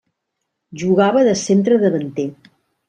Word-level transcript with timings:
Jugava 0.83 1.23
de 1.31 1.37
centre 1.45 1.81
davanter. 1.87 2.29